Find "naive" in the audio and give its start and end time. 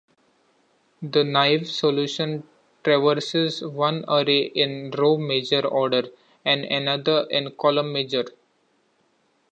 1.23-1.67